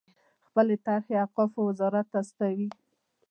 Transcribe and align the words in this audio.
خپلې 0.47 0.75
طرحې 0.85 1.15
اوقافو 1.23 1.59
وزارت 1.69 2.05
ته 2.13 2.17
استوي. 2.23 2.67